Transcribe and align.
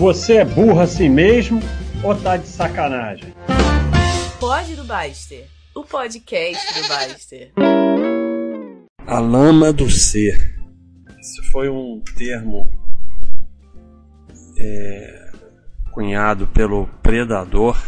Você 0.00 0.38
é 0.38 0.44
burro 0.44 0.80
assim 0.80 1.08
mesmo 1.08 1.60
ou 2.02 2.16
tá 2.20 2.36
de 2.36 2.48
sacanagem? 2.48 3.32
Pode 4.40 4.74
do 4.74 4.82
Baster, 4.82 5.46
o 5.72 5.84
podcast 5.84 6.82
do 6.82 6.88
Baster. 6.88 7.52
A 9.06 9.20
lama 9.20 9.72
do 9.72 9.88
ser. 9.88 10.58
Isso 11.20 11.48
foi 11.52 11.68
um 11.68 12.02
termo 12.16 12.66
é, 14.58 15.30
cunhado 15.92 16.48
pelo 16.48 16.88
predador 17.00 17.80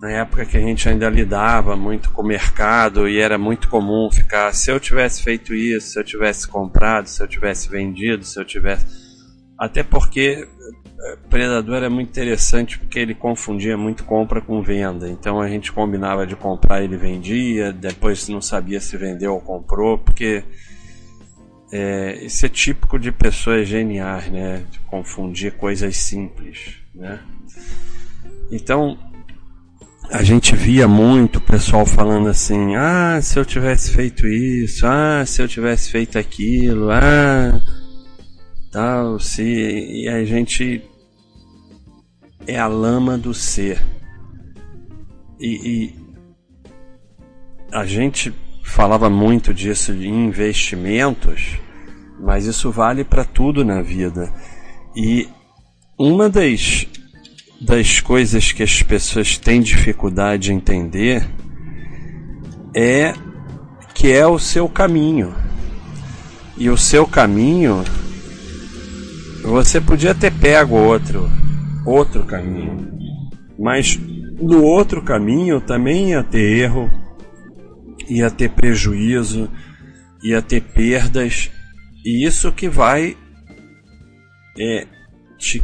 na 0.00 0.10
época 0.10 0.46
que 0.46 0.56
a 0.56 0.60
gente 0.60 0.88
ainda 0.88 1.10
lidava 1.10 1.76
muito 1.76 2.10
com 2.10 2.22
o 2.22 2.26
mercado 2.26 3.06
e 3.06 3.20
era 3.20 3.36
muito 3.36 3.68
comum 3.68 4.10
ficar 4.10 4.54
se 4.54 4.70
eu 4.70 4.80
tivesse 4.80 5.22
feito 5.22 5.54
isso, 5.54 5.92
se 5.92 6.00
eu 6.00 6.02
tivesse 6.02 6.48
comprado, 6.48 7.08
se 7.08 7.22
eu 7.22 7.28
tivesse 7.28 7.68
vendido, 7.68 8.24
se 8.24 8.40
eu 8.40 8.44
tivesse 8.44 9.11
até 9.62 9.84
porque 9.84 10.48
eh, 10.98 11.16
Predador 11.30 11.84
é 11.84 11.88
muito 11.88 12.08
interessante 12.08 12.80
porque 12.80 12.98
ele 12.98 13.14
confundia 13.14 13.76
muito 13.78 14.02
compra 14.02 14.40
com 14.40 14.60
venda. 14.60 15.08
Então 15.08 15.40
a 15.40 15.48
gente 15.48 15.70
combinava 15.70 16.26
de 16.26 16.34
comprar, 16.34 16.82
ele 16.82 16.96
vendia, 16.96 17.72
depois 17.72 18.28
não 18.28 18.42
sabia 18.42 18.80
se 18.80 18.96
vendeu 18.96 19.34
ou 19.34 19.40
comprou, 19.40 19.98
porque 19.98 20.42
é, 21.72 22.24
isso 22.24 22.44
é 22.44 22.48
típico 22.48 22.98
de 22.98 23.12
pessoas 23.12 23.68
geniais, 23.68 24.28
né? 24.32 24.64
De 24.68 24.80
confundir 24.80 25.52
coisas 25.52 25.96
simples, 25.96 26.74
né? 26.92 27.20
Então 28.50 28.98
a 30.10 30.24
gente 30.24 30.56
via 30.56 30.88
muito 30.88 31.36
o 31.36 31.40
pessoal 31.40 31.86
falando 31.86 32.28
assim: 32.28 32.74
ah, 32.74 33.20
se 33.22 33.38
eu 33.38 33.44
tivesse 33.44 33.92
feito 33.92 34.26
isso, 34.26 34.84
ah, 34.88 35.22
se 35.24 35.40
eu 35.40 35.46
tivesse 35.46 35.88
feito 35.88 36.18
aquilo, 36.18 36.90
ah 36.90 37.62
tal, 38.72 39.20
se 39.20 39.42
e 39.42 40.08
a 40.08 40.24
gente 40.24 40.82
é 42.46 42.58
a 42.58 42.66
lama 42.66 43.18
do 43.18 43.34
ser. 43.34 43.80
E, 45.38 45.68
e 45.68 45.94
a 47.70 47.84
gente 47.84 48.32
falava 48.64 49.10
muito 49.10 49.52
disso 49.52 49.92
de 49.94 50.08
investimentos, 50.08 51.58
mas 52.18 52.46
isso 52.46 52.70
vale 52.72 53.04
para 53.04 53.24
tudo 53.24 53.62
na 53.62 53.82
vida. 53.82 54.32
E 54.96 55.28
uma 55.98 56.30
das, 56.30 56.86
das 57.60 58.00
coisas 58.00 58.52
que 58.52 58.62
as 58.62 58.82
pessoas 58.82 59.36
têm 59.36 59.60
dificuldade 59.60 60.44
de 60.44 60.52
entender 60.52 61.28
é 62.74 63.12
que 63.94 64.10
é 64.10 64.26
o 64.26 64.38
seu 64.38 64.66
caminho. 64.66 65.34
E 66.56 66.70
o 66.70 66.78
seu 66.78 67.06
caminho 67.06 67.84
você 69.42 69.80
podia 69.80 70.14
ter 70.14 70.32
pego 70.32 70.76
outro, 70.76 71.28
outro 71.84 72.24
caminho, 72.24 72.92
mas 73.58 73.98
no 74.40 74.62
outro 74.62 75.02
caminho 75.02 75.60
também 75.60 76.10
ia 76.10 76.22
ter 76.22 76.58
erro, 76.58 76.90
ia 78.08 78.30
ter 78.30 78.50
prejuízo, 78.50 79.50
ia 80.22 80.40
ter 80.40 80.62
perdas, 80.62 81.50
e 82.04 82.24
isso 82.24 82.52
que 82.52 82.68
vai 82.68 83.16
é, 84.58 84.86
te 85.38 85.62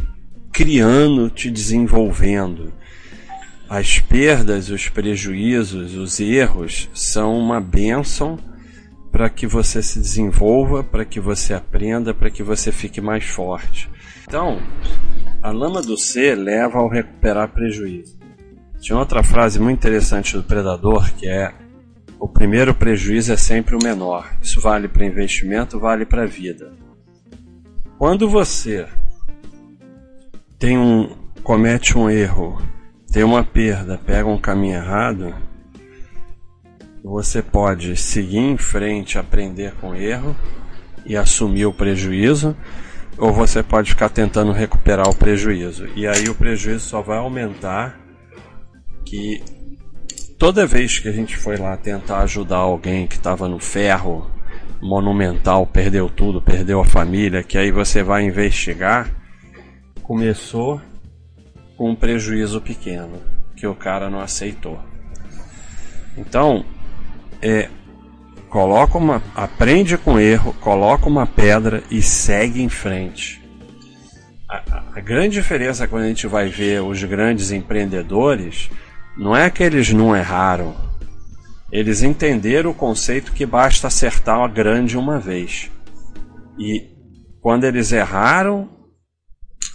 criando, 0.51 1.29
te 1.29 1.49
desenvolvendo. 1.49 2.73
As 3.69 3.99
perdas, 3.99 4.69
os 4.69 4.89
prejuízos, 4.89 5.95
os 5.95 6.19
erros 6.19 6.89
são 6.93 7.37
uma 7.37 7.61
bênção 7.61 8.37
para 9.11 9.29
que 9.29 9.47
você 9.47 9.81
se 9.81 9.99
desenvolva, 9.99 10.83
para 10.83 11.05
que 11.05 11.19
você 11.19 11.53
aprenda, 11.53 12.13
para 12.13 12.29
que 12.29 12.43
você 12.43 12.71
fique 12.71 13.01
mais 13.01 13.25
forte. 13.25 13.89
Então, 14.27 14.59
a 15.41 15.51
lama 15.51 15.81
do 15.81 15.97
ser 15.97 16.35
leva 16.35 16.79
ao 16.79 16.87
recuperar 16.87 17.49
prejuízo. 17.49 18.17
Tinha 18.79 18.97
outra 18.97 19.23
frase 19.23 19.59
muito 19.59 19.79
interessante 19.79 20.37
do 20.37 20.43
predador 20.43 21.11
que 21.13 21.27
é: 21.27 21.53
o 22.19 22.27
primeiro 22.27 22.73
prejuízo 22.73 23.33
é 23.33 23.37
sempre 23.37 23.75
o 23.75 23.83
menor. 23.83 24.29
Isso 24.41 24.61
vale 24.61 24.87
para 24.87 25.05
investimento, 25.05 25.79
vale 25.79 26.05
para 26.05 26.23
a 26.23 26.27
vida. 26.27 26.71
Quando 27.97 28.29
você 28.29 28.87
tem 30.57 30.77
um 30.77 31.17
comete 31.43 31.97
um 31.97 32.09
erro, 32.09 32.61
tem 33.11 33.23
uma 33.23 33.43
perda, 33.43 33.99
pega 34.05 34.27
um 34.27 34.37
caminho 34.37 34.75
errado, 34.75 35.33
você 37.09 37.41
pode 37.41 37.95
seguir 37.97 38.37
em 38.37 38.57
frente, 38.57 39.17
aprender 39.17 39.73
com 39.81 39.95
erro 39.95 40.35
e 41.05 41.17
assumir 41.17 41.65
o 41.65 41.73
prejuízo, 41.73 42.55
ou 43.17 43.33
você 43.33 43.63
pode 43.63 43.89
ficar 43.89 44.09
tentando 44.09 44.51
recuperar 44.51 45.09
o 45.09 45.15
prejuízo. 45.15 45.87
E 45.95 46.07
aí 46.07 46.29
o 46.29 46.35
prejuízo 46.35 46.81
só 46.81 47.01
vai 47.01 47.17
aumentar 47.17 47.99
que 49.03 49.41
toda 50.37 50.67
vez 50.67 50.99
que 50.99 51.09
a 51.09 51.11
gente 51.11 51.35
foi 51.35 51.57
lá 51.57 51.75
tentar 51.75 52.19
ajudar 52.19 52.57
alguém 52.57 53.07
que 53.07 53.15
estava 53.15 53.47
no 53.47 53.59
ferro 53.59 54.29
monumental, 54.79 55.65
perdeu 55.65 56.09
tudo, 56.09 56.39
perdeu 56.39 56.79
a 56.79 56.85
família, 56.85 57.41
que 57.41 57.57
aí 57.57 57.71
você 57.71 58.03
vai 58.03 58.23
investigar, 58.23 59.09
começou 60.03 60.79
com 61.75 61.89
um 61.89 61.95
prejuízo 61.95 62.61
pequeno 62.61 63.19
que 63.55 63.65
o 63.65 63.73
cara 63.73 64.11
não 64.11 64.19
aceitou. 64.19 64.79
Então, 66.15 66.63
é 67.41 67.69
coloca 68.49 68.97
uma, 68.97 69.21
aprende 69.35 69.97
com 69.97 70.19
erro, 70.19 70.53
coloca 70.59 71.07
uma 71.07 71.25
pedra 71.25 71.83
e 71.89 72.01
segue 72.01 72.61
em 72.61 72.69
frente. 72.69 73.39
A, 74.49 74.83
a, 74.95 74.99
grande 74.99 75.35
diferença 75.35 75.87
quando 75.87 76.03
a 76.03 76.07
gente 76.07 76.25
vai 76.25 76.49
ver 76.49 76.81
os 76.81 77.03
grandes 77.03 77.51
empreendedores 77.51 78.69
não 79.15 79.35
é 79.35 79.49
que 79.49 79.61
eles 79.61 79.93
não 79.93 80.15
erraram, 80.15 80.75
eles 81.71 82.01
entenderam 82.01 82.71
o 82.71 82.73
conceito 82.73 83.31
que 83.31 83.45
basta 83.45 83.85
acertar 83.85 84.39
a 84.39 84.47
grande 84.47 84.97
uma 84.97 85.19
vez. 85.19 85.69
E 86.57 86.87
quando 87.39 87.65
eles 87.65 87.91
erraram 87.91 88.67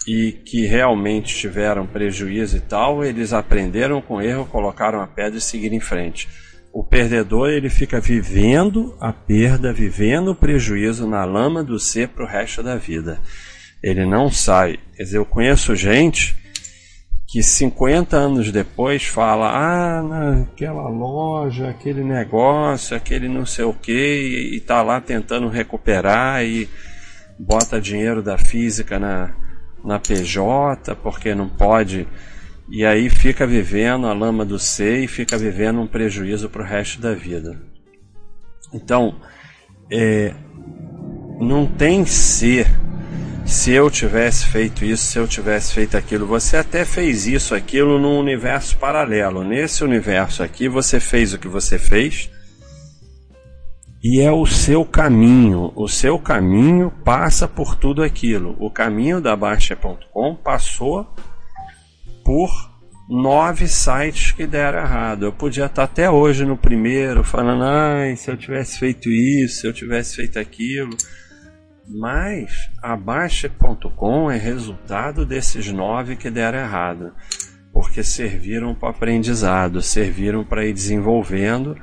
e 0.08 0.32
que 0.32 0.66
realmente 0.66 1.36
tiveram 1.36 1.86
prejuízo 1.86 2.56
e 2.56 2.60
tal, 2.60 3.04
eles 3.04 3.32
aprenderam 3.32 4.02
com 4.02 4.20
erro, 4.20 4.44
colocaram 4.46 5.00
a 5.00 5.06
pedra 5.06 5.38
e 5.38 5.40
seguiram 5.40 5.76
em 5.76 5.80
frente 5.80 6.28
o 6.74 6.82
perdedor 6.82 7.50
ele 7.50 7.70
fica 7.70 8.00
vivendo 8.00 8.96
a 9.00 9.12
perda, 9.12 9.72
vivendo 9.72 10.32
o 10.32 10.34
prejuízo 10.34 11.06
na 11.06 11.24
lama 11.24 11.62
do 11.62 11.78
ser 11.78 12.08
para 12.08 12.24
o 12.24 12.28
resto 12.28 12.64
da 12.64 12.74
vida. 12.74 13.20
Ele 13.80 14.04
não 14.04 14.28
sai. 14.28 14.80
Quer 14.96 15.04
dizer, 15.04 15.18
eu 15.18 15.24
conheço 15.24 15.76
gente 15.76 16.36
que 17.28 17.44
50 17.44 18.16
anos 18.16 18.50
depois 18.50 19.04
fala: 19.04 19.52
ah, 19.54 20.02
naquela 20.02 20.88
loja, 20.88 21.68
aquele 21.68 22.02
negócio, 22.02 22.96
aquele 22.96 23.28
não 23.28 23.46
sei 23.46 23.64
o 23.64 23.72
que, 23.72 23.92
e 24.52 24.56
está 24.56 24.82
lá 24.82 25.00
tentando 25.00 25.46
recuperar 25.46 26.44
e 26.44 26.68
bota 27.38 27.80
dinheiro 27.80 28.20
da 28.20 28.36
física 28.36 28.98
na, 28.98 29.32
na 29.84 30.00
PJ 30.00 30.96
porque 30.96 31.36
não 31.36 31.48
pode 31.48 32.08
e 32.68 32.84
aí 32.84 33.10
fica 33.10 33.46
vivendo 33.46 34.06
a 34.06 34.12
lama 34.12 34.44
do 34.44 34.58
ser 34.58 35.02
e 35.02 35.06
fica 35.06 35.36
vivendo 35.36 35.80
um 35.80 35.86
prejuízo 35.86 36.48
para 36.48 36.62
o 36.62 36.66
resto 36.66 37.00
da 37.00 37.14
vida. 37.14 37.60
Então, 38.72 39.20
é, 39.90 40.34
não 41.40 41.66
tem 41.66 42.04
ser 42.04 42.66
se 43.44 43.72
eu 43.72 43.90
tivesse 43.90 44.46
feito 44.46 44.84
isso, 44.84 45.04
se 45.04 45.18
eu 45.18 45.28
tivesse 45.28 45.74
feito 45.74 45.96
aquilo. 45.96 46.26
Você 46.26 46.56
até 46.56 46.84
fez 46.84 47.26
isso, 47.26 47.54
aquilo 47.54 47.98
num 47.98 48.18
universo 48.18 48.76
paralelo. 48.78 49.44
Nesse 49.44 49.84
universo 49.84 50.42
aqui, 50.42 50.68
você 50.68 50.98
fez 50.98 51.34
o 51.34 51.38
que 51.38 51.48
você 51.48 51.78
fez 51.78 52.30
e 54.02 54.20
é 54.20 54.32
o 54.32 54.46
seu 54.46 54.84
caminho. 54.84 55.72
O 55.76 55.88
seu 55.88 56.18
caminho 56.18 56.90
passa 57.04 57.46
por 57.46 57.76
tudo 57.76 58.02
aquilo. 58.02 58.56
O 58.58 58.70
caminho 58.70 59.20
da 59.20 59.36
Baixa.com 59.36 60.34
passou 60.34 61.06
por 62.24 62.50
nove 63.08 63.68
sites 63.68 64.32
que 64.32 64.46
deram 64.46 64.80
errado. 64.80 65.26
Eu 65.26 65.32
podia 65.32 65.66
estar 65.66 65.84
até 65.84 66.10
hoje 66.10 66.44
no 66.44 66.56
primeiro 66.56 67.22
falando, 67.22 67.64
ai, 67.64 68.16
se 68.16 68.30
eu 68.30 68.36
tivesse 68.36 68.78
feito 68.78 69.10
isso, 69.10 69.60
se 69.60 69.66
eu 69.66 69.72
tivesse 69.72 70.16
feito 70.16 70.38
aquilo. 70.38 70.96
Mas 71.86 72.70
a 72.82 72.96
Baixa.com 72.96 74.30
é 74.30 74.38
resultado 74.38 75.26
desses 75.26 75.70
nove 75.70 76.16
que 76.16 76.30
deram 76.30 76.58
errado, 76.58 77.12
porque 77.72 78.02
serviram 78.02 78.74
para 78.74 78.88
aprendizado, 78.88 79.82
serviram 79.82 80.42
para 80.42 80.64
ir 80.64 80.72
desenvolvendo 80.72 81.76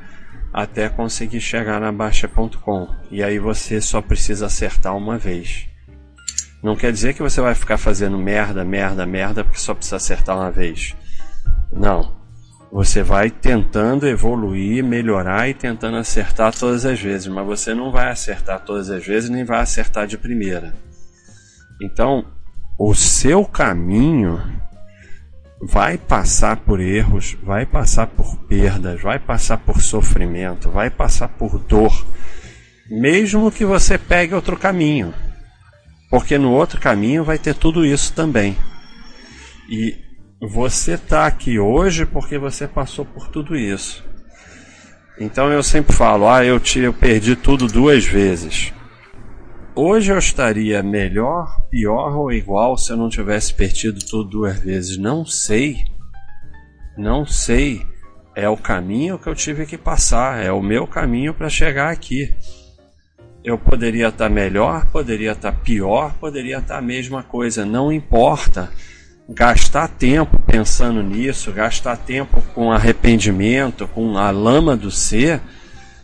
até 0.52 0.90
conseguir 0.90 1.40
chegar 1.40 1.80
na 1.80 1.92
Baixa.com. 1.92 2.88
E 3.12 3.24
aí 3.24 3.38
você 3.38 3.80
só 3.80 4.02
precisa 4.02 4.48
acertar 4.48 4.98
uma 4.98 5.20
vez. 5.20 5.71
Não 6.62 6.76
quer 6.76 6.92
dizer 6.92 7.14
que 7.14 7.24
você 7.24 7.42
vai 7.42 7.56
ficar 7.56 7.78
fazendo 7.78 8.18
merda, 8.18 8.64
merda, 8.64 9.06
merda, 9.06 9.44
porque 9.44 9.60
só 9.60 9.74
precisa 9.74 9.96
acertar 9.96 10.38
uma 10.38 10.52
vez. 10.52 10.96
Não. 11.72 12.20
Você 12.72 13.04
vai 13.04 13.30
tentando 13.30 14.08
evoluir, 14.08 14.84
melhorar 14.84 15.50
e 15.50 15.54
tentando 15.54 15.98
acertar 15.98 16.54
todas 16.54 16.86
as 16.86 17.00
vezes, 17.00 17.28
mas 17.28 17.46
você 17.46 17.74
não 17.74 17.92
vai 17.92 18.10
acertar 18.10 18.64
todas 18.64 18.90
as 18.90 19.06
vezes 19.06 19.30
nem 19.30 19.44
vai 19.44 19.60
acertar 19.60 20.08
de 20.08 20.18
primeira. 20.18 20.74
Então, 21.82 22.26
o 22.80 22.94
seu 22.94 23.44
caminho 23.44 24.40
vai 25.62 25.98
passar 25.98 26.58
por 26.58 26.80
erros, 26.80 27.36
vai 27.44 27.66
passar 27.66 28.08
por 28.08 28.38
perdas, 28.48 29.02
vai 29.02 29.20
passar 29.20 29.58
por 29.58 29.82
sofrimento, 29.82 30.70
vai 30.70 30.90
passar 30.90 31.28
por 31.28 31.60
dor, 31.60 32.06
mesmo 32.90 33.52
que 33.52 33.66
você 33.66 33.98
pegue 33.98 34.34
outro 34.34 34.56
caminho, 34.56 35.14
porque 36.12 36.38
no 36.38 36.52
outro 36.52 36.80
caminho 36.80 37.24
vai 37.24 37.40
ter 37.40 37.56
tudo 37.56 37.86
isso 37.86 38.14
também. 38.14 38.58
E 39.70 39.96
você 40.42 40.96
está 40.96 41.26
aqui 41.26 41.58
hoje 41.58 42.06
porque 42.06 42.38
você 42.38 42.68
passou 42.68 43.06
por 43.06 43.30
tudo 43.30 43.56
isso. 43.56 44.04
Então 45.18 45.50
eu 45.50 45.64
sempre 45.64 45.96
falo, 45.96 46.28
ah, 46.28 46.44
eu, 46.44 46.60
te, 46.60 46.80
eu 46.80 46.92
perdi 46.94 47.36
tudo 47.38 47.66
duas 47.66 48.04
vezes. 48.04 48.74
Hoje 49.74 50.12
eu 50.12 50.18
estaria 50.18 50.84
melhor, 50.84 51.62
pior 51.70 52.14
ou 52.18 52.30
igual 52.30 52.78
se 52.78 52.92
eu 52.92 52.98
não 52.98 53.08
tivesse 53.08 53.54
perdido 53.54 54.00
tudo 54.04 54.30
duas 54.30 54.60
vezes? 54.60 54.98
Não 54.98 55.26
sei. 55.26 55.86
Não 56.98 57.26
sei. 57.26 57.86
É 58.36 58.50
o 58.50 58.58
caminho 58.58 59.18
que 59.18 59.28
eu 59.28 59.36
tive 59.36 59.66
que 59.66 59.78
passar, 59.78 60.44
é 60.44 60.52
o 60.52 60.62
meu 60.62 60.86
caminho 60.86 61.34
para 61.34 61.50
chegar 61.50 61.90
aqui. 61.90 62.36
Eu 63.44 63.58
poderia 63.58 64.10
estar 64.10 64.30
melhor, 64.30 64.86
poderia 64.92 65.32
estar 65.32 65.52
pior, 65.52 66.14
poderia 66.20 66.60
estar 66.60 66.78
a 66.78 66.82
mesma 66.82 67.24
coisa, 67.24 67.66
não 67.66 67.92
importa. 67.92 68.70
Gastar 69.28 69.88
tempo 69.88 70.38
pensando 70.46 71.02
nisso, 71.02 71.52
gastar 71.52 71.98
tempo 71.98 72.42
com 72.54 72.72
arrependimento, 72.72 73.88
com 73.88 74.18
a 74.18 74.30
lama 74.30 74.76
do 74.78 74.92
ser, 74.92 75.42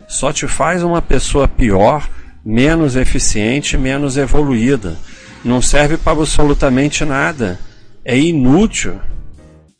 só 0.08 0.32
te 0.32 0.48
faz 0.48 0.82
uma 0.82 1.00
pessoa 1.00 1.46
pior 1.46 2.08
menos 2.44 2.96
eficiente, 2.96 3.76
menos 3.76 4.16
evoluída. 4.16 4.96
Não 5.44 5.62
serve 5.62 5.96
para 5.96 6.12
absolutamente 6.12 7.04
nada. 7.04 7.60
É 8.04 8.18
inútil. 8.18 8.98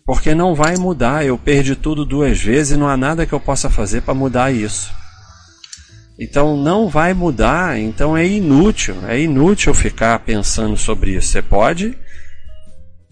Porque 0.05 0.35
não 0.35 0.55
vai 0.55 0.77
mudar. 0.77 1.25
Eu 1.25 1.37
perdi 1.39 1.75
tudo 1.75 2.05
duas 2.05 2.39
vezes 2.41 2.73
e 2.73 2.77
não 2.77 2.87
há 2.89 2.97
nada 2.97 3.27
que 3.27 3.33
eu 3.33 3.41
possa 3.41 3.69
fazer 3.69 4.03
para 4.03 4.15
mudar 4.15 4.53
isso. 4.53 4.98
Então 6.19 6.57
não 6.57 6.89
vai 6.89 7.15
mudar, 7.15 7.79
então 7.79 8.17
é 8.17 8.27
inútil, 8.27 8.97
é 9.07 9.21
inútil 9.21 9.73
ficar 9.73 10.19
pensando 10.21 10.77
sobre 10.77 11.13
isso. 11.13 11.29
Você 11.29 11.43
pode 11.43 11.97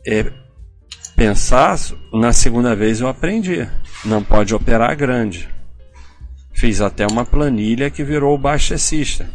é, 0.06 0.32
pensar, 1.14 1.78
na 2.12 2.32
segunda 2.32 2.74
vez 2.74 3.00
eu 3.00 3.08
aprendi, 3.08 3.68
não 4.04 4.22
pode 4.24 4.54
operar 4.54 4.96
grande. 4.96 5.48
Fiz 6.52 6.80
até 6.80 7.06
uma 7.06 7.24
planilha 7.24 7.90
que 7.90 8.02
virou 8.02 8.34
o 8.34 8.38
baixecista 8.38 9.28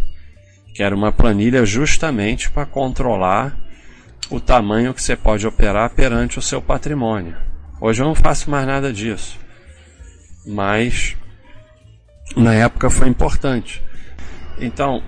que 0.73 0.81
era 0.81 0.95
uma 0.95 1.12
planilha 1.12 1.65
justamente 1.65 2.50
para 2.50 2.65
controlar 2.65 3.57
o 4.29 4.39
tamanho 4.39 4.94
que 4.94 5.03
você 5.03 5.15
pode 5.15 5.45
operar 5.45 5.89
perante 5.91 6.39
o 6.39 6.41
seu 6.41 6.62
patrimônio. 6.62 7.35
Hoje 7.79 8.01
eu 8.01 8.07
não 8.07 8.15
faço 8.15 8.50
mais 8.50 8.65
nada 8.65 8.94
disso, 8.94 9.38
mas 10.45 11.18
na 12.36 12.54
época 12.54 12.89
foi 12.89 13.07
importante. 13.07 13.83
Então, 14.60 15.01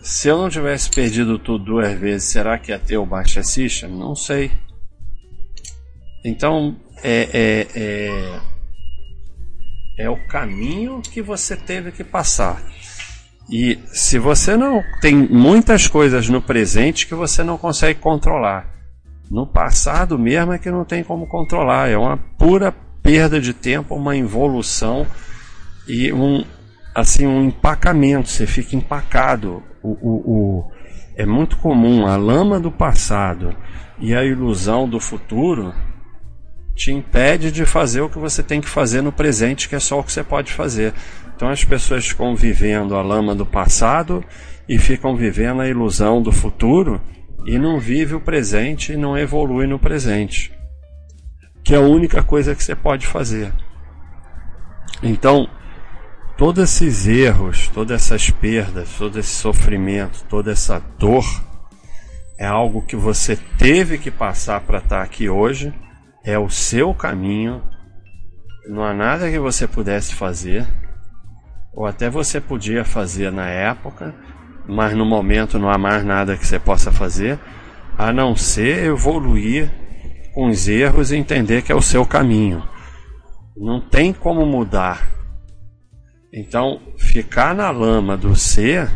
se 0.00 0.28
eu 0.28 0.38
não 0.38 0.48
tivesse 0.48 0.90
perdido 0.90 1.38
tudo 1.38 1.64
duas 1.64 1.98
vezes, 1.98 2.28
será 2.28 2.58
que 2.58 2.70
ia 2.72 2.78
ter 2.78 2.96
o 2.96 3.06
Baixa 3.06 3.42
System? 3.42 3.90
Não 3.90 4.14
sei. 4.14 4.50
Então, 6.24 6.76
é, 7.02 7.28
é, 7.32 7.66
é, 7.74 8.40
é 9.98 10.10
o 10.10 10.16
caminho 10.26 11.00
que 11.00 11.22
você 11.22 11.56
teve 11.56 11.92
que 11.92 12.04
passar. 12.04 12.62
E 13.50 13.78
se 13.92 14.18
você 14.18 14.56
não 14.56 14.82
tem 15.00 15.14
muitas 15.14 15.86
coisas 15.86 16.28
no 16.28 16.42
presente 16.42 17.06
que 17.06 17.14
você 17.14 17.42
não 17.42 17.56
consegue 17.56 17.98
controlar, 17.98 18.74
no 19.30 19.46
passado 19.46 20.18
mesmo 20.18 20.52
é 20.52 20.58
que 20.58 20.70
não 20.70 20.84
tem 20.84 21.02
como 21.02 21.26
controlar, 21.26 21.88
é 21.88 21.96
uma 21.96 22.16
pura 22.16 22.72
perda 23.02 23.40
de 23.40 23.54
tempo, 23.54 23.94
uma 23.94 24.16
involução 24.16 25.06
e 25.86 26.12
um 26.12 26.44
assim 26.98 27.26
um 27.26 27.44
empacamento, 27.44 28.28
você 28.28 28.46
fica 28.46 28.74
empacado. 28.74 29.62
O, 29.82 29.90
o, 29.90 30.12
o, 30.26 30.72
é 31.16 31.24
muito 31.24 31.56
comum 31.58 32.06
a 32.06 32.16
lama 32.16 32.58
do 32.58 32.72
passado 32.72 33.54
e 34.00 34.14
a 34.14 34.24
ilusão 34.24 34.88
do 34.88 34.98
futuro 34.98 35.72
te 36.74 36.92
impede 36.92 37.50
de 37.50 37.64
fazer 37.64 38.00
o 38.00 38.08
que 38.08 38.18
você 38.18 38.42
tem 38.42 38.60
que 38.60 38.68
fazer 38.68 39.00
no 39.00 39.12
presente, 39.12 39.68
que 39.68 39.74
é 39.74 39.80
só 39.80 40.00
o 40.00 40.04
que 40.04 40.12
você 40.12 40.24
pode 40.24 40.52
fazer. 40.52 40.92
Então 41.34 41.48
as 41.48 41.64
pessoas 41.64 42.06
ficam 42.06 42.34
vivendo 42.34 42.96
a 42.96 43.02
lama 43.02 43.34
do 43.34 43.46
passado 43.46 44.24
e 44.68 44.76
ficam 44.78 45.16
vivendo 45.16 45.60
a 45.60 45.68
ilusão 45.68 46.20
do 46.20 46.32
futuro 46.32 47.00
e 47.46 47.58
não 47.58 47.78
vive 47.78 48.14
o 48.14 48.20
presente 48.20 48.92
e 48.92 48.96
não 48.96 49.16
evolui 49.16 49.66
no 49.66 49.78
presente. 49.78 50.52
Que 51.62 51.74
é 51.74 51.78
a 51.78 51.80
única 51.80 52.22
coisa 52.22 52.54
que 52.54 52.62
você 52.62 52.74
pode 52.74 53.06
fazer. 53.06 53.52
Então, 55.02 55.48
todos 56.38 56.62
esses 56.62 57.08
erros, 57.08 57.66
todas 57.74 58.00
essas 58.00 58.30
perdas, 58.30 58.88
todo 58.96 59.18
esse 59.18 59.34
sofrimento, 59.34 60.24
toda 60.28 60.52
essa 60.52 60.80
dor 60.96 61.24
é 62.38 62.46
algo 62.46 62.80
que 62.80 62.94
você 62.94 63.36
teve 63.58 63.98
que 63.98 64.12
passar 64.12 64.60
para 64.60 64.78
estar 64.78 65.02
aqui 65.02 65.28
hoje, 65.28 65.74
é 66.24 66.38
o 66.38 66.48
seu 66.48 66.94
caminho, 66.94 67.60
não 68.68 68.84
há 68.84 68.94
nada 68.94 69.28
que 69.28 69.38
você 69.40 69.66
pudesse 69.66 70.14
fazer 70.14 70.64
ou 71.74 71.84
até 71.84 72.08
você 72.08 72.40
podia 72.40 72.84
fazer 72.84 73.32
na 73.32 73.48
época, 73.48 74.14
mas 74.68 74.94
no 74.94 75.04
momento 75.04 75.58
não 75.58 75.68
há 75.68 75.76
mais 75.76 76.04
nada 76.04 76.36
que 76.36 76.46
você 76.46 76.58
possa 76.60 76.92
fazer, 76.92 77.36
a 77.96 78.12
não 78.12 78.36
ser 78.36 78.84
evoluir 78.84 79.68
com 80.32 80.46
os 80.48 80.68
erros 80.68 81.10
e 81.10 81.16
entender 81.16 81.62
que 81.62 81.72
é 81.72 81.74
o 81.74 81.82
seu 81.82 82.06
caminho. 82.06 82.62
Não 83.56 83.80
tem 83.80 84.12
como 84.12 84.46
mudar. 84.46 85.17
Então, 86.32 86.80
ficar 86.96 87.54
na 87.54 87.70
lama 87.70 88.16
do 88.16 88.36
ser, 88.36 88.90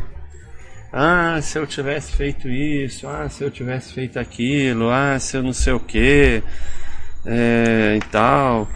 ah, 0.93 1.41
se 1.41 1.59
eu 1.59 1.67
tivesse 1.67 2.13
feito 2.13 2.49
isso, 2.49 3.09
ah, 3.09 3.29
se 3.29 3.43
eu 3.43 3.51
tivesse 3.51 3.95
feito 3.95 4.19
aquilo, 4.19 4.91
ah, 4.91 5.19
se 5.19 5.37
eu 5.37 5.43
não 5.43 5.53
sei 5.53 5.73
o 5.73 5.81
que, 5.81 6.43
é, 7.25 7.97
e 7.97 8.07
tal. 8.11 8.69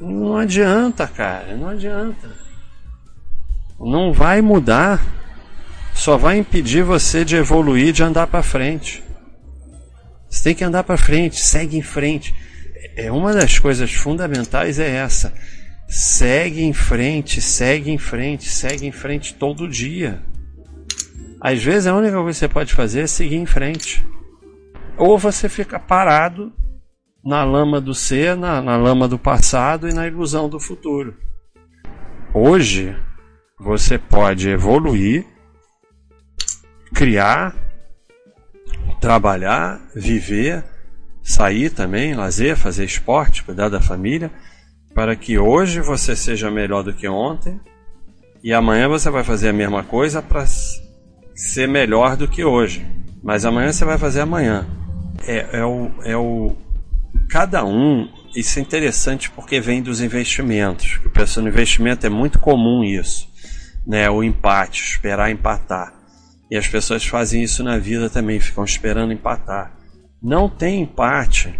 Não 0.00 0.36
adianta, 0.36 1.06
cara, 1.06 1.56
não 1.56 1.68
adianta 1.68 2.50
não 3.80 4.12
vai 4.12 4.42
mudar, 4.42 5.02
só 5.94 6.16
vai 6.16 6.36
impedir 6.36 6.82
você 6.82 7.24
de 7.24 7.36
evoluir, 7.36 7.92
de 7.92 8.02
andar 8.02 8.26
para 8.26 8.42
frente. 8.42 9.02
Você 10.28 10.44
tem 10.44 10.54
que 10.54 10.64
andar 10.64 10.84
para 10.84 10.96
frente, 10.96 11.40
segue 11.40 11.76
em 11.78 11.82
frente. 11.82 12.34
É 12.94 13.10
uma 13.10 13.32
das 13.32 13.58
coisas 13.58 13.90
fundamentais 13.92 14.78
é 14.78 14.96
essa. 14.96 15.32
Segue 15.90 16.62
em 16.62 16.72
frente, 16.72 17.40
segue 17.40 17.90
em 17.90 17.98
frente, 17.98 18.48
segue 18.48 18.86
em 18.86 18.92
frente 18.92 19.34
todo 19.34 19.66
dia. 19.66 20.22
Às 21.40 21.60
vezes 21.60 21.88
a 21.88 21.96
única 21.96 22.14
coisa 22.14 22.30
que 22.30 22.46
você 22.46 22.48
pode 22.48 22.72
fazer 22.72 23.00
é 23.00 23.06
seguir 23.08 23.34
em 23.34 23.44
frente. 23.44 24.06
Ou 24.96 25.18
você 25.18 25.48
fica 25.48 25.80
parado 25.80 26.52
na 27.24 27.42
lama 27.42 27.80
do 27.80 27.92
ser, 27.92 28.36
na, 28.36 28.62
na 28.62 28.76
lama 28.76 29.08
do 29.08 29.18
passado 29.18 29.88
e 29.88 29.92
na 29.92 30.06
ilusão 30.06 30.48
do 30.48 30.60
futuro. 30.60 31.16
Hoje, 32.32 32.96
você 33.58 33.98
pode 33.98 34.48
evoluir, 34.48 35.26
criar, 36.94 37.56
trabalhar, 39.00 39.80
viver, 39.92 40.64
sair 41.20 41.68
também, 41.68 42.14
lazer, 42.14 42.56
fazer 42.56 42.84
esporte, 42.84 43.42
cuidar 43.42 43.68
da 43.68 43.80
família, 43.80 44.30
para 44.94 45.14
que 45.16 45.38
hoje 45.38 45.80
você 45.80 46.14
seja 46.16 46.50
melhor 46.50 46.82
do 46.82 46.92
que 46.92 47.08
ontem 47.08 47.60
e 48.42 48.52
amanhã 48.52 48.88
você 48.88 49.10
vai 49.10 49.24
fazer 49.24 49.50
a 49.50 49.52
mesma 49.52 49.82
coisa 49.84 50.20
para 50.22 50.44
ser 51.34 51.68
melhor 51.68 52.16
do 52.16 52.28
que 52.28 52.44
hoje. 52.44 52.86
Mas 53.22 53.44
amanhã 53.44 53.72
você 53.72 53.84
vai 53.84 53.98
fazer 53.98 54.20
amanhã. 54.20 54.66
É, 55.26 55.58
é, 55.58 55.64
o, 55.64 55.90
é 56.04 56.16
o. 56.16 56.56
Cada 57.28 57.64
um. 57.64 58.08
Isso 58.34 58.58
é 58.58 58.62
interessante 58.62 59.30
porque 59.30 59.60
vem 59.60 59.82
dos 59.82 60.00
investimentos. 60.00 61.00
O 61.04 61.10
pessoal 61.10 61.44
no 61.44 61.50
investimento 61.50 62.06
é 62.06 62.10
muito 62.10 62.38
comum 62.38 62.84
isso 62.84 63.30
né, 63.86 64.08
o 64.10 64.22
empate, 64.22 64.82
esperar 64.82 65.30
empatar. 65.30 65.92
E 66.50 66.56
as 66.56 66.66
pessoas 66.68 67.04
fazem 67.04 67.42
isso 67.42 67.62
na 67.62 67.78
vida 67.78 68.10
também, 68.10 68.40
ficam 68.40 68.64
esperando 68.64 69.12
empatar. 69.12 69.72
Não 70.22 70.48
tem 70.48 70.82
empate. 70.82 71.58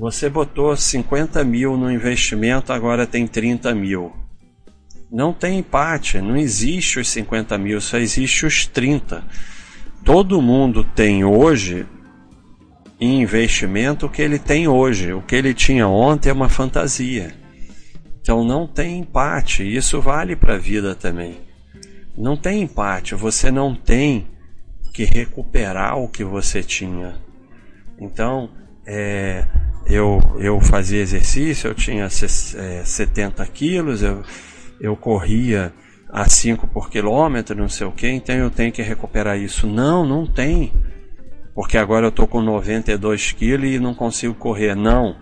Você 0.00 0.30
botou 0.30 0.74
50 0.74 1.44
mil 1.44 1.76
no 1.76 1.92
investimento, 1.92 2.72
agora 2.72 3.06
tem 3.06 3.26
30 3.26 3.74
mil. 3.74 4.10
Não 5.12 5.30
tem 5.30 5.58
empate, 5.58 6.22
não 6.22 6.38
existe 6.38 6.98
os 6.98 7.10
50 7.10 7.58
mil, 7.58 7.82
só 7.82 7.98
existe 7.98 8.46
os 8.46 8.66
30. 8.66 9.22
Todo 10.02 10.40
mundo 10.40 10.82
tem 10.82 11.22
hoje 11.22 11.86
em 12.98 13.20
investimento 13.20 14.06
o 14.06 14.08
que 14.08 14.22
ele 14.22 14.38
tem 14.38 14.66
hoje. 14.66 15.12
O 15.12 15.20
que 15.20 15.36
ele 15.36 15.52
tinha 15.52 15.86
ontem 15.86 16.30
é 16.30 16.32
uma 16.32 16.48
fantasia. 16.48 17.34
Então 18.22 18.42
não 18.42 18.66
tem 18.66 19.00
empate, 19.00 19.62
isso 19.62 20.00
vale 20.00 20.34
para 20.34 20.54
a 20.54 20.58
vida 20.58 20.94
também. 20.94 21.36
Não 22.16 22.38
tem 22.38 22.62
empate, 22.62 23.14
você 23.14 23.50
não 23.50 23.74
tem 23.74 24.26
que 24.94 25.04
recuperar 25.04 25.98
o 25.98 26.08
que 26.08 26.24
você 26.24 26.62
tinha. 26.62 27.20
Então, 27.98 28.48
é, 28.86 29.46
eu, 29.94 30.20
eu 30.38 30.60
fazia 30.60 31.00
exercício, 31.00 31.68
eu 31.68 31.74
tinha 31.74 32.04
é, 32.04 32.82
70 32.84 33.46
quilos, 33.46 34.02
eu, 34.02 34.22
eu 34.80 34.96
corria 34.96 35.72
a 36.12 36.28
5 36.28 36.66
por 36.68 36.90
quilômetro, 36.90 37.56
não 37.56 37.68
sei 37.68 37.86
o 37.86 37.92
que, 37.92 38.08
então 38.08 38.34
eu 38.34 38.50
tenho 38.50 38.72
que 38.72 38.82
recuperar 38.82 39.38
isso. 39.38 39.66
Não, 39.66 40.04
não 40.04 40.26
tem. 40.26 40.72
Porque 41.54 41.76
agora 41.76 42.06
eu 42.06 42.10
estou 42.10 42.26
com 42.26 42.40
92 42.40 43.32
quilos 43.32 43.70
e 43.70 43.78
não 43.78 43.94
consigo 43.94 44.34
correr. 44.34 44.74
Não. 44.74 45.16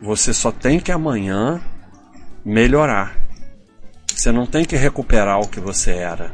Você 0.00 0.32
só 0.32 0.50
tem 0.50 0.80
que 0.80 0.90
amanhã 0.90 1.60
melhorar. 2.44 3.16
Você 4.06 4.32
não 4.32 4.46
tem 4.46 4.64
que 4.64 4.76
recuperar 4.76 5.40
o 5.40 5.48
que 5.48 5.60
você 5.60 5.92
era. 5.92 6.32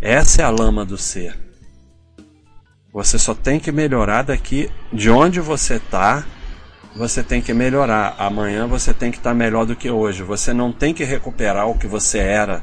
Essa 0.00 0.42
é 0.42 0.44
a 0.44 0.50
lama 0.50 0.84
do 0.84 0.98
ser. 0.98 1.38
Você 2.92 3.18
só 3.18 3.34
tem 3.34 3.58
que 3.58 3.72
melhorar 3.72 4.22
daqui 4.22 4.70
de 4.92 5.10
onde 5.10 5.40
você 5.40 5.76
está. 5.76 6.24
Você 6.96 7.24
tem 7.24 7.42
que 7.42 7.52
melhorar. 7.52 8.14
Amanhã 8.18 8.66
você 8.66 8.94
tem 8.94 9.10
que 9.10 9.18
estar 9.18 9.34
melhor 9.34 9.66
do 9.66 9.74
que 9.74 9.90
hoje. 9.90 10.22
Você 10.22 10.52
não 10.52 10.72
tem 10.72 10.94
que 10.94 11.02
recuperar 11.02 11.68
o 11.68 11.76
que 11.76 11.88
você 11.88 12.18
era 12.18 12.62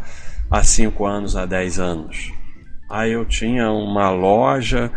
há 0.50 0.64
5 0.64 1.06
anos, 1.06 1.36
há 1.36 1.46
10 1.46 1.80
anos. 1.80 2.32
Aí 2.90 3.12
eu 3.12 3.26
tinha 3.26 3.70
uma 3.72 4.10
loja 4.10 4.92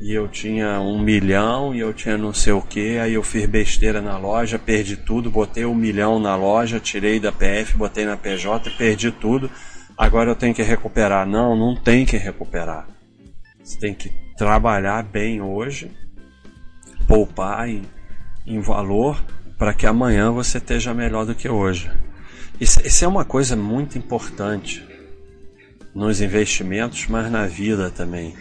e 0.00 0.12
eu 0.12 0.28
tinha 0.28 0.80
um 0.80 1.00
milhão 1.00 1.74
e 1.74 1.80
eu 1.80 1.92
tinha 1.92 2.18
não 2.18 2.32
sei 2.32 2.52
o 2.52 2.60
que, 2.60 2.98
aí 2.98 3.14
eu 3.14 3.22
fiz 3.22 3.46
besteira 3.46 4.02
na 4.02 4.18
loja, 4.18 4.58
perdi 4.58 4.96
tudo, 4.96 5.30
botei 5.30 5.64
um 5.64 5.74
milhão 5.74 6.18
na 6.18 6.36
loja, 6.36 6.78
tirei 6.78 7.18
da 7.18 7.32
PF, 7.32 7.76
botei 7.76 8.04
na 8.04 8.16
PJ, 8.16 8.70
perdi 8.70 9.10
tudo. 9.10 9.50
Agora 9.96 10.30
eu 10.30 10.36
tenho 10.36 10.54
que 10.54 10.62
recuperar. 10.62 11.26
Não, 11.26 11.56
não 11.56 11.74
tem 11.74 12.04
que 12.04 12.16
recuperar. 12.16 12.86
Você 13.62 13.78
tem 13.78 13.94
que 13.94 14.12
trabalhar 14.36 15.02
bem 15.02 15.40
hoje, 15.40 15.90
poupar 17.08 17.68
em, 17.68 17.82
em 18.46 18.60
valor 18.60 19.22
para 19.58 19.74
que 19.74 19.86
amanhã 19.86 20.30
você 20.30 20.58
esteja 20.58 20.94
melhor 20.94 21.26
do 21.26 21.34
que 21.34 21.48
hoje. 21.48 21.90
Isso, 22.60 22.80
isso 22.86 23.04
é 23.04 23.08
uma 23.08 23.24
coisa 23.24 23.56
muito 23.56 23.98
importante 23.98 24.86
nos 25.94 26.20
investimentos, 26.20 27.06
mas 27.06 27.30
na 27.30 27.46
vida 27.46 27.90
também. 27.90 28.34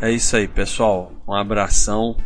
É 0.00 0.10
isso 0.10 0.36
aí, 0.36 0.48
pessoal. 0.48 1.12
Um 1.28 1.34
abração 1.34 2.16